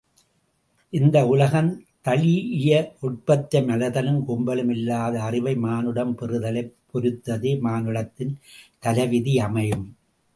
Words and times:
இந்த 0.93 1.17
உலகந்தழீஇய 1.31 2.71
ஒட்பத்தை 3.01 3.59
மலர்தலும் 3.67 4.17
கூம்பலும் 4.27 4.71
இல்லாத 4.71 5.21
அறிவை 5.21 5.53
மானுடம் 5.57 6.15
பெறுதலைப் 6.21 6.73
பொருத்தே 6.91 7.53
மானுடத்தின் 7.67 8.33
தலைவிதி 8.79 9.35
அமையும்! 9.41 9.87